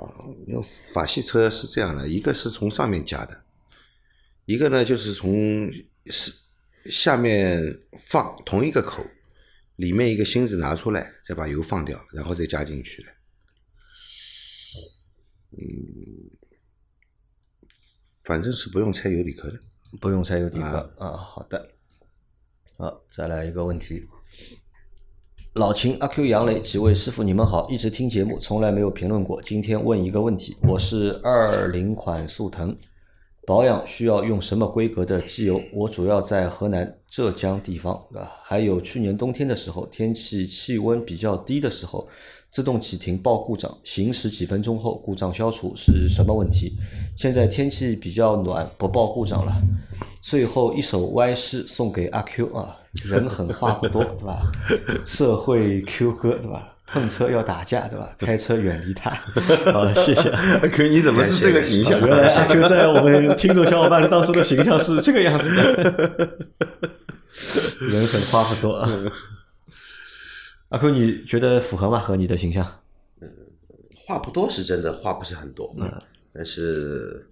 [0.47, 0.63] 因为
[0.93, 3.43] 法系车是这样的，一个是从上面加的，
[4.45, 5.69] 一个呢就是从
[6.07, 6.33] 是
[6.85, 7.61] 下面
[8.09, 9.05] 放同一个口，
[9.75, 13.09] 里面一个芯子拿出来，再把油放掉，然后再加进去的。
[15.57, 16.31] 嗯，
[18.25, 19.59] 反正是不用拆油底壳的。
[20.01, 21.13] 不用拆油底壳啊。
[21.13, 21.69] 好的，
[22.79, 24.03] 好，再来一个问题。
[25.55, 27.71] 老秦、阿 Q、杨磊几位师傅，你们好！
[27.71, 29.41] 一直听节目，从来没有评论过。
[29.43, 32.77] 今天问一个问题：我是二零款速腾，
[33.47, 35.63] 保养需要用什么规格的机油？
[35.73, 38.33] 我主要在河南、浙江地方，啊？
[38.43, 42.09] 还有去年冬天的时候，天气气温比较低的时候，
[42.55, 46.73] 自动启停报故障，行驶几分钟后故障消除是什么问题？
[47.19, 49.53] 现在天气比较暖，不报故障了。
[50.23, 52.77] 最后一首歪诗送给阿 Q 啊，
[53.11, 54.41] 人狠话不多，对吧？
[55.05, 56.69] 社会 Q 哥，对吧？
[56.87, 58.15] 碰车要打架，对吧？
[58.25, 59.11] 开车远离他。
[59.73, 60.31] 好的，谢谢。
[60.69, 61.99] Q，你怎么是这个形象？
[62.07, 66.39] 原来阿 Q 在我们听众小伙伴当中的形象是这个样子的，
[67.81, 68.89] 人狠话不多啊。
[70.75, 72.01] 阿 Q，你觉得符合吗？
[72.01, 72.67] 和你的形象？
[73.21, 73.31] 嗯
[74.07, 75.89] 话不多是真的，话不是很多，嗯，
[76.35, 77.25] 但是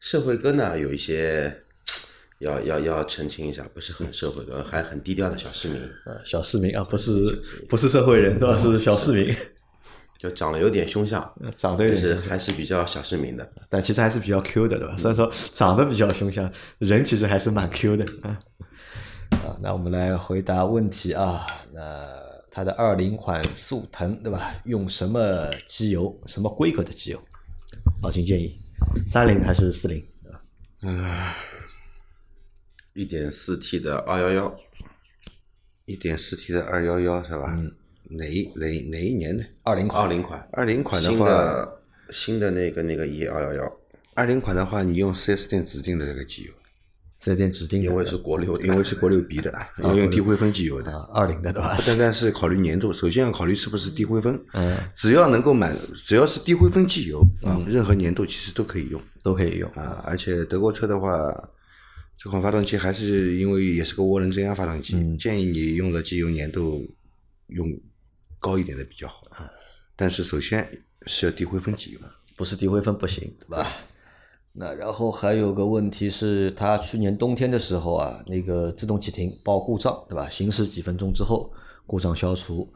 [0.00, 1.54] 社会哥呢有一些
[2.38, 7.12] 要要要澄清一下，不是很社会哥，还很低调的小市民，呃，小市民啊，不是
[7.68, 8.56] 不是社会人，对吧？
[8.58, 9.36] 是小市民，
[10.16, 11.20] 就长得有点凶相，
[11.58, 13.52] 长得有点但是还是比较小市民的。
[13.68, 14.96] 但其实还是比较 Q 的，对吧？
[14.96, 18.38] 虽然说长得比较凶相，人其实还是蛮 Q 的啊。
[19.44, 21.44] 啊，那我们来回答问题啊。
[21.74, 22.26] 那
[22.58, 24.60] 它的二零款速腾，对吧？
[24.64, 26.20] 用什么机油？
[26.26, 27.22] 什么规格的机油？
[28.02, 28.52] 老秦建议，
[29.06, 30.04] 三零还是四零？
[32.94, 34.60] 一点四 T 的二幺幺，
[35.84, 37.54] 一点四 T 的二幺幺是吧？
[37.56, 37.72] 嗯
[38.10, 39.46] 哪一哪哪一年的？
[39.62, 43.72] 二零款二零款，二零款的新话，的新的那个那个 E 二幺幺，
[44.14, 46.52] 二零款的话，你用 4S 店指定的那个机油，
[47.18, 49.52] 四 S 店指定的，因为是国六， 因为是国六 B 的，
[49.82, 50.96] 要用低灰分机油的。
[50.96, 51.82] 啊二零的，对吧不？
[51.82, 54.40] 单单是考虑粘度，首先要考虑是不是低灰分。
[54.52, 59.68] 嗯，只要能够满，只要是低灰分机油啊，任何粘度其实都可以用都可以用。
[59.72, 60.02] 啊。
[60.06, 61.10] 而且德国车的话，
[62.16, 66.88] 这款发动机还是因为也是个涡轮增压发动机，建议你用的机油粘度
[67.48, 67.68] 用
[68.38, 69.22] 高一点的比较好。
[69.96, 70.68] 但是首先
[71.06, 71.98] 是要低灰分机油。
[72.36, 73.68] 不是低灰分不行，对吧？
[74.60, 80.28] 那然后还有个问题是，它去年冬天的时候啊，那个自动启停报故障，对吧？
[80.28, 81.52] 行驶几分钟之后
[81.86, 82.68] 故障消除。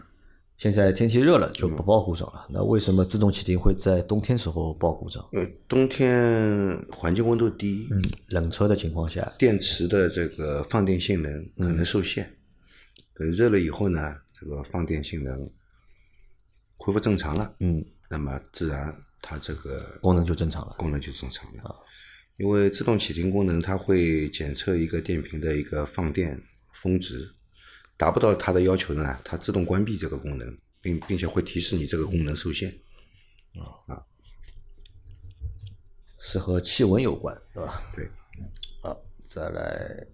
[0.58, 2.46] 现在天气热了就不报故障了。
[2.48, 5.26] 那为什么自动启停会在冬天时候报故障？
[5.32, 12.32] 呃，冬天环境温度低，嗯，冷车的情况下，电池的这个放电性能可能受限。
[13.14, 15.50] 等热了以后呢，这个放电性能
[16.76, 20.74] 恢复正常了，嗯，那么自然它这个功能就正常了。
[20.76, 21.74] 功能就正常了。
[22.36, 26.38] 因为自动启停功能，它会检测一个电瓶的一个放电
[26.72, 27.32] 峰值，
[27.96, 32.68] 达不到它的要求呢，它自动关闭这个功能，并并且会提示你这个功能受限。
[33.54, 34.02] 啊
[36.24, 37.82] 是和气温有关，对吧？
[37.96, 38.08] 对，
[38.80, 40.06] 好，再来，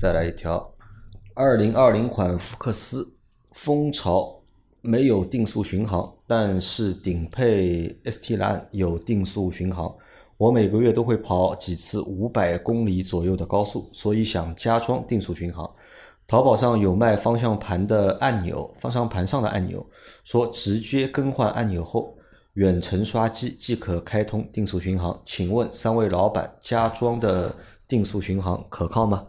[0.00, 0.74] 再来一条，
[1.34, 3.18] 二零二零款福克斯
[3.50, 4.41] 风潮
[4.82, 9.94] 没有定速巡航，但是顶配 ST 蓝有定速巡航。
[10.36, 15.70] 我每个月都会跑几次五百公里左右的高速，所以想加装定速巡航。
[16.26, 19.86] 淘宝上有卖方向盘的按钮，方向盘上的按钮，
[20.24, 22.16] 说直接更换按钮后，
[22.54, 25.22] 远程刷机即可开通定速巡航。
[25.24, 27.54] 请问三位老板，加装的
[27.86, 29.24] 定速巡航可靠吗？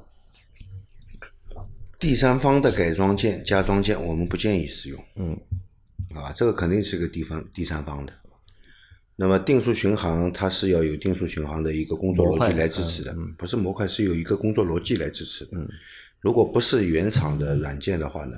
[2.04, 5.02] 第三方的改装件、加装件，我们不建议使用。
[5.16, 5.40] 嗯，
[6.14, 8.12] 啊，这个肯定是个地方第三方的。
[9.16, 15.52] 那么定速巡航它是要有定速巡航的一个工作逻辑来支持的，不是模块是有一个工作逻辑来支持的。
[16.20, 18.36] 如果不是原厂的软件的话呢，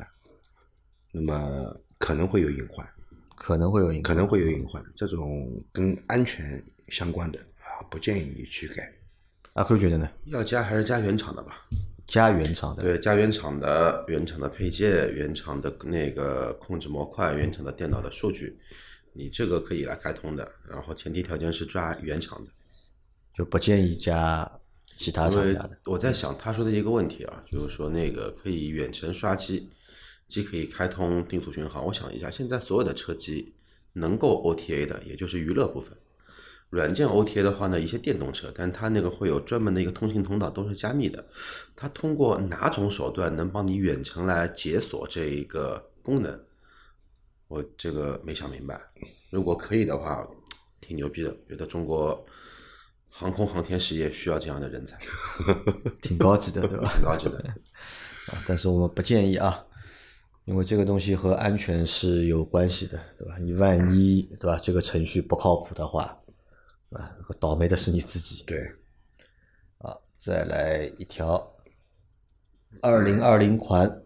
[1.11, 2.87] 那么可能会有隐患，
[3.35, 4.03] 可能会有影响。
[4.03, 4.79] 可能会有隐患。
[4.95, 8.93] 这种跟安全相关的啊，不建议你去改。
[9.53, 10.07] 阿 Q 觉得呢？
[10.25, 11.65] 要加还是加原厂的吧？
[12.07, 18.57] 加原厂的，对，加原厂的原厂的配件、原厂的那个控制模块、原厂的电脑的数据，
[19.13, 20.49] 你这个可以来开通的。
[20.69, 22.51] 然后前提条件是抓原厂的。
[23.33, 24.49] 就不建议加
[24.97, 25.77] 其他厂家的。
[25.85, 29.69] 我在想他说的一个问题啊，就是说那个可以远程刷机，
[30.27, 31.85] 既可以开通定速巡航。
[31.85, 33.53] 我想一下，现在所有的车机
[33.91, 35.97] 能够 OTA 的，也就是娱乐部分。
[36.69, 41.25] 软件 OTA 的话呢，一些电动车，但它那个会有专门的一个通信通道，都是加密的。
[41.75, 46.37] 它通过哪种手段能帮你远程来解锁这一个功能？
[47.47, 48.81] 我这个没想明白。
[49.29, 50.27] 如果可以的话，
[50.81, 52.25] 挺牛逼的，觉得中国
[53.09, 54.99] 航空航天事业需要这样的人才，
[56.01, 56.91] 挺高级的，对吧？
[56.95, 57.37] 挺高级的。
[58.33, 59.63] 啊，但是我们不建议啊，
[60.45, 63.37] 因为这个东西和安全是有关系的，对吧？
[63.37, 66.17] 你万一对吧，这个程序不靠谱的话，
[66.91, 68.43] 啊，倒霉的是你自己。
[68.45, 68.59] 对，
[69.79, 71.51] 啊，再来一条，
[72.81, 74.01] 二零二零款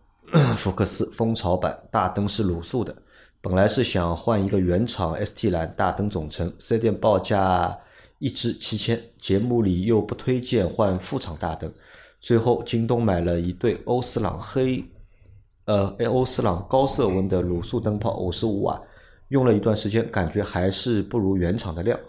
[0.55, 2.95] 福克斯蜂巢版大灯是卤素的，
[3.41, 7.77] 本来是想换一个原厂 ST 蓝大灯总成，四 S 店报价
[8.19, 11.71] 一支七千，节目里又不推荐换副厂大灯，
[12.19, 14.83] 最后京东买了一对欧司朗黑，
[15.65, 18.81] 呃，欧司朗高色温的卤素灯泡，五十五瓦，
[19.29, 21.99] 用了一段时间，感觉还是不如原厂的亮。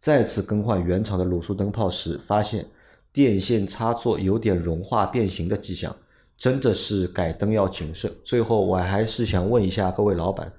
[0.00, 2.66] 再次更换原厂的卤素灯泡时，发现
[3.12, 5.94] 电线插座有点融化变形的迹象，
[6.38, 8.10] 真的是改灯要谨慎。
[8.24, 10.50] 最后，我还是想问一下各位老板，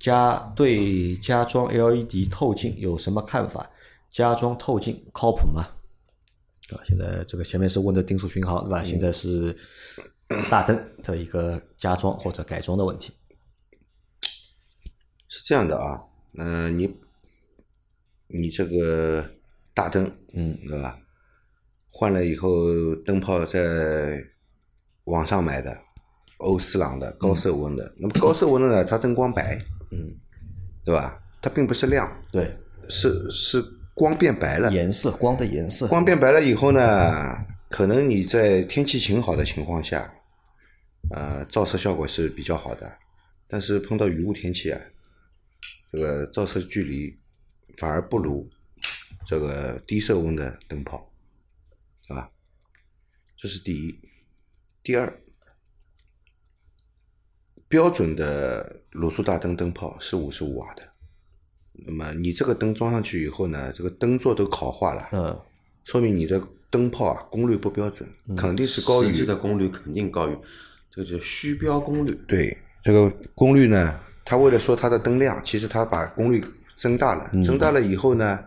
[0.00, 3.70] 加对加装 LED 透镜有什么看法？
[4.10, 5.62] 加装透镜靠谱吗？
[6.72, 8.82] 啊，现在这个前面是问的定速巡航，对吧？
[8.82, 9.56] 现在是
[10.50, 13.12] 大灯的一个加装或者改装的问题。
[15.28, 16.02] 是这样的啊，
[16.38, 16.92] 嗯、你
[18.28, 19.24] 你这个
[19.74, 20.98] 大灯，嗯，对吧？
[21.90, 24.22] 换了以后，灯泡在
[25.04, 25.76] 网上买的，
[26.38, 27.92] 欧司朗的高色温的。
[27.98, 29.58] 那么高色温的呢，它灯光白，
[29.90, 30.14] 嗯，
[30.84, 31.20] 对吧？
[31.40, 32.56] 它并不是亮，对，
[32.88, 33.62] 是是
[33.94, 34.72] 光变白了。
[34.72, 37.36] 颜色光的颜色，光变白了以后呢，
[37.68, 40.12] 可能你在天气晴好的情况下，
[41.10, 42.98] 呃，照射效果是比较好的，
[43.46, 44.80] 但是碰到雨雾天气啊，
[45.90, 47.16] 这个照射距离
[47.78, 48.50] 反而不如
[49.26, 51.10] 这个低色温的灯泡，
[52.08, 52.30] 啊，吧？
[53.36, 53.98] 这是第一。
[54.82, 55.20] 第二，
[57.68, 60.82] 标准的卤素大灯灯泡是五十五瓦的，
[61.72, 65.38] 那么你这个灯装上去以后呢，这个灯座都烤化了，嗯，
[65.84, 70.36] 说明你的灯泡啊功率不标准，肯定是高实于际的功率肯定高于，
[70.90, 72.18] 这个叫虚标功率。
[72.26, 76.42] 对这个功率呢，它为了说它的灯亮，其实它把功率
[76.78, 78.44] 增大了，增大了以后呢，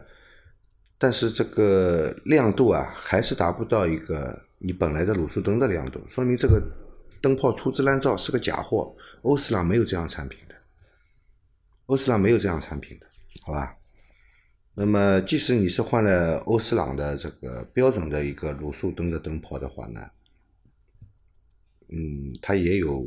[0.98, 6.62] 但是这个亮度啊，还是达不到一个你本来的卤素灯的亮度，说明这个
[7.22, 8.96] 灯泡粗制滥造是个假货。
[9.24, 10.56] 欧司朗没有这样产品的，
[11.88, 13.06] 欧司朗没有这样产品的，
[13.44, 13.76] 好吧？
[14.74, 20.10] 那么，即使你是换了欧司朗的这个标准的一个卤素灯的灯泡的话呢，
[21.90, 23.06] 嗯，它也有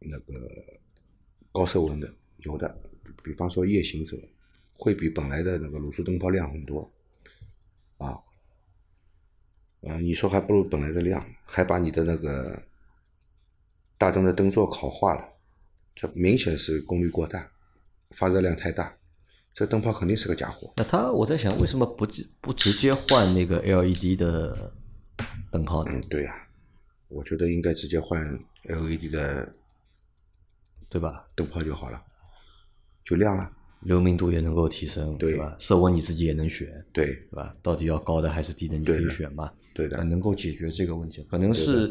[0.00, 0.50] 那个
[1.52, 2.76] 高色温的，有的，
[3.22, 4.16] 比方说夜行者
[4.80, 6.90] 会比本来的那个卤素灯泡亮很多，
[7.98, 8.16] 啊，
[9.82, 12.62] 啊，你说还不如本来的亮，还把你的那个
[13.98, 15.22] 大灯的灯座烤化了，
[15.94, 17.46] 这明显是功率过大，
[18.12, 18.96] 发热量太大，
[19.52, 20.72] 这灯泡肯定是个假货。
[20.78, 24.72] 那他我在想，为什么不直不直接换那个 LED 的
[25.52, 25.92] 灯泡呢？
[25.92, 26.48] 嗯，对呀、
[27.08, 28.18] 我觉得应该直接换
[28.62, 29.54] LED 的
[30.88, 31.28] 对吧？
[31.34, 32.02] 灯泡就好了，
[33.04, 33.52] 就亮了。
[33.82, 35.56] 流明度也能够提升，对吧？
[35.58, 37.54] 色温你自己也能选，对，对吧？
[37.62, 39.50] 到底要高的还是低的，你可以选嘛。
[39.72, 41.90] 对的那能够解决这个问题，可能是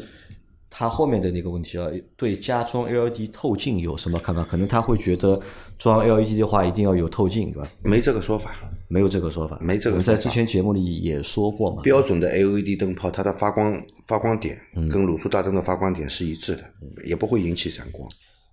[0.68, 4.44] 他后面的那个问题啊，对加装 LED 透镜有什么看法？
[4.44, 5.40] 可能他会觉得
[5.78, 7.68] 装 LED 的话一定要有透镜，对吧？
[7.82, 8.54] 没这个说法。
[8.86, 11.80] 没有这个说法，没这个在之前节目里也说过嘛。
[11.82, 16.64] 标准的 LED 灯泡，它的发光发光点嗯跟卤素大灯的发光点是一致的，
[17.04, 18.08] 也不会引起闪光，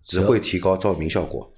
[0.05, 1.51] 只会提高照明效果，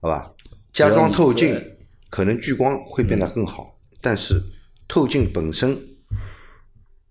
[0.00, 0.30] 好吧？
[0.74, 1.76] 加装透镜
[2.10, 4.42] 可能聚光会变得更好，但是
[4.86, 5.78] 透镜本身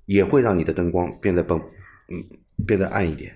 [0.06, 3.36] 也会让你的灯光变得本嗯变得暗一点，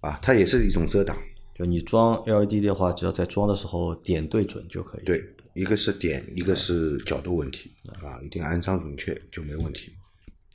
[0.00, 1.16] 啊，它也是一种遮挡。
[1.54, 5.24] 就你装 LED 的话，只要在装的时候点对准就可以。，对，
[5.54, 7.72] 一个是点，一个是角度问题
[8.02, 9.92] 啊，一定安装准确就没问题。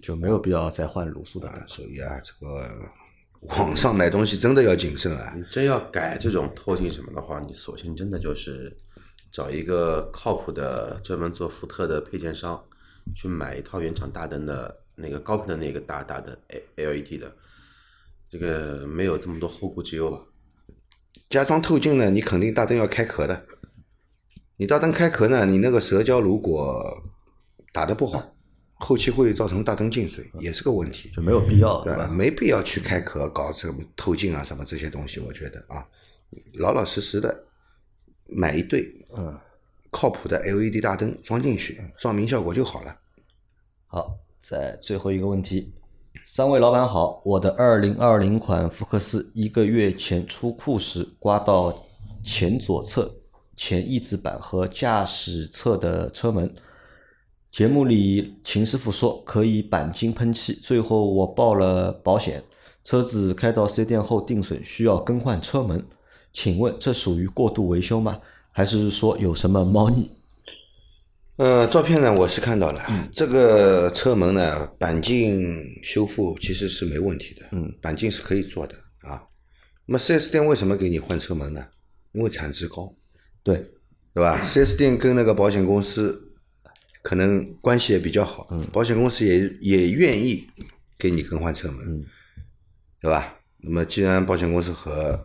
[0.01, 1.47] 就没有必要再换卤素的。
[1.47, 2.67] 啊，所以啊，这个
[3.41, 5.33] 网上买东西真的要谨慎啊。
[5.35, 8.75] 你真要改这种透镜什么的话，你索性真的就是
[9.31, 12.63] 找一个靠谱的专门做福特的配件商，
[13.15, 17.35] 去买一套原厂大灯的那个高频的那个大大灯 L LED 的，
[18.29, 20.19] 这个没有这么多后顾之忧吧？
[21.29, 23.45] 加装透镜呢，你肯定大灯要开壳的。
[24.57, 27.01] 你大灯开壳呢，你那个蛇胶如果
[27.73, 28.35] 打得不好，
[28.83, 31.11] 后期会造成大灯进水，也是个问题。
[31.15, 32.07] 就没有必要，对吧？
[32.07, 35.85] 没必要去开壳搞什么透镜啊什么这些东西，我觉得啊，
[36.55, 37.45] 老老实实的
[38.35, 39.37] 买一对，嗯，
[39.91, 42.97] 靠谱的 LED 大灯装进去，照明效果就好了。
[43.85, 45.71] 好，在最后一个问题，
[46.25, 51.85] 三位老板好，我的二零二零款福克斯一个月前出库时刮到
[52.25, 53.13] 前左侧
[53.55, 56.51] 前翼子板和驾驶侧的车门。
[57.51, 62.41] 节目里秦师傅说可以钣金喷漆，最后我报了保险，
[62.85, 65.85] 车子开到四 S 店后定损，需要更换车门。
[66.31, 68.17] 请问这属于过度维修吗？
[68.53, 70.09] 还是说有什么猫腻？
[71.35, 72.81] 呃，照片呢我是看到了，
[73.13, 79.21] 这个车门呢钣金修复其实是没问题的，嗯，钣金是可以做的啊。
[79.85, 81.61] 那么 4S 店为什么给你换车门呢？
[82.13, 82.93] 因为产值高，
[83.43, 83.57] 对，
[84.13, 86.30] 对吧？4S 店跟那个保险公司
[87.01, 90.47] 可能关系也比较好，保险公司也也愿意
[90.97, 92.05] 给你更换车门，
[92.99, 93.37] 对吧？
[93.57, 95.23] 那么既然保险公司和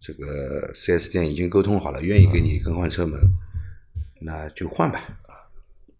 [0.00, 3.20] 这个 4S 店已经沟通好了，愿意给你更换车门，
[4.20, 5.02] 那就换吧，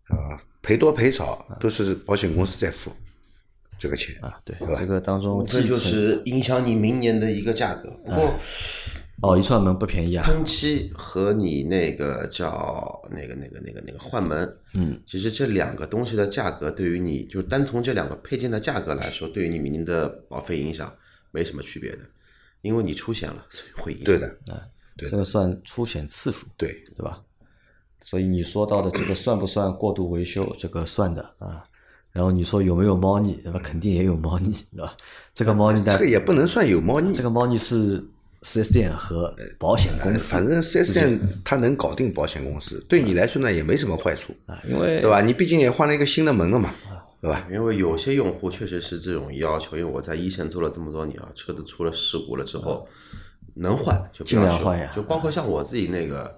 [0.09, 2.93] 啊，赔多赔少都是保险公司在付
[3.79, 4.77] 这个钱啊，对，对吧？
[4.79, 7.91] 这个当中这就是影响你明年的一个价格。
[8.05, 8.39] 不过
[9.23, 10.27] 哦，一串门不便宜啊。
[10.27, 20.93] 喷漆和你那个叫那个那个那个那个换门，嗯，其实这两个东西的价格对于你就单从这两个配件的价格来说，对于你明年的保费影响
[21.31, 22.01] 没什么区别的，
[22.61, 24.05] 因为你出险了，所以会影响。
[24.05, 24.37] 对的，
[24.97, 27.23] 对这个算出险次数，对，对吧？
[28.03, 30.55] 所以你说到的这个算不算过度维修？
[30.59, 31.65] 这个算的啊。
[32.13, 33.39] 然后你说有没有猫腻？
[33.45, 34.95] 那么肯定也有猫腻，对吧？
[35.35, 38.03] 这个猫腻呢这个，也不能算有猫腻这，个猫腻是
[38.47, 45.21] 四 S 店和保险公司反正四 S 店它能搞定保险公司，对你来说呢也没什么坏处，啊，因为对吧？
[45.21, 46.73] 你毕竟也换了一个新的门了嘛，
[47.21, 47.45] 对吧？
[47.53, 52.87] 因为有些用户确实是这种要求，因为我在一线做了这么多年啊，车子出了事故了之后，
[53.57, 54.93] 能换就不尽量换呀。
[54.95, 56.33] 就包括像我自己那个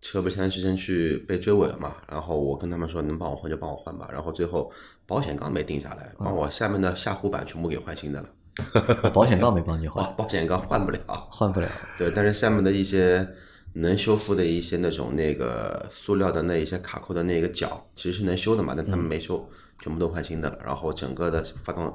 [0.00, 4.72] 车，不是前段时间去被追尾了嘛，然后我跟他们说能帮我换就帮我换吧，然后最后
[5.06, 8.28] 保险杠没定下来，把我下面的下护板全部给换新的了，
[9.12, 10.98] 保险杠没帮你换，哦，保险杠换不了，
[11.30, 11.68] 换不了。
[11.98, 13.26] 对，但是下面的一些
[13.74, 19.48] 能修复的一些那种那个塑料的那一些卡扣的那个角，其实是能修的嘛，但他们没修，
[19.80, 20.58] 全部都换新的了。
[20.64, 21.92] 然后整个的发动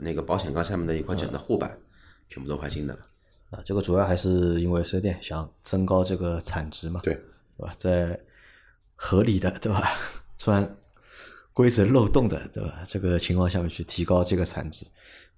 [0.00, 1.78] 那个保险杠下面的一块整的护板，
[2.28, 3.00] 全部都换新的了。
[3.50, 7.14] 啊，这个主要还是因为四 S 店想增高这个产值嘛，对，
[7.58, 7.72] 对吧？
[7.76, 8.18] 在
[8.96, 9.92] 合理的，对吧？
[10.36, 10.76] 钻
[11.52, 12.82] 规则漏洞的，对吧？
[12.88, 14.86] 这个情况下面去提高这个产值，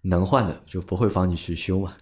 [0.05, 1.97] 能换的就不会帮你去修嘛。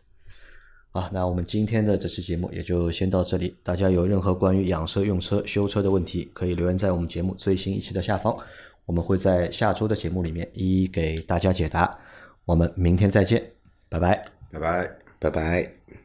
[0.90, 3.56] 啊，那我们今天的这期节目也就先到这里。
[3.62, 8.36] 大家有任何关于养车、用车、修车的问题，可以留言在我们节目最新一期的下方，
[8.84, 11.98] 我们会在下周的节目里面一一给大家解答。
[12.44, 13.42] 我们明天再见，
[13.88, 14.22] 拜拜。
[14.50, 14.90] 拜拜。
[15.18, 16.01] 拜拜。